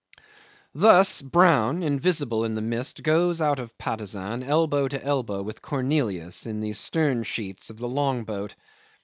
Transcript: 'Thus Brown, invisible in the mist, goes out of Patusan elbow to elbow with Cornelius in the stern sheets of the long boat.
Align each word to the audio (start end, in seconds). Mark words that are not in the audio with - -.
'Thus 0.73 1.21
Brown, 1.21 1.83
invisible 1.83 2.43
in 2.43 2.55
the 2.55 2.61
mist, 2.63 3.03
goes 3.03 3.39
out 3.39 3.59
of 3.59 3.77
Patusan 3.77 4.41
elbow 4.41 4.87
to 4.87 5.05
elbow 5.05 5.43
with 5.43 5.61
Cornelius 5.61 6.47
in 6.47 6.59
the 6.59 6.73
stern 6.73 7.21
sheets 7.21 7.69
of 7.69 7.77
the 7.77 7.87
long 7.87 8.23
boat. 8.23 8.55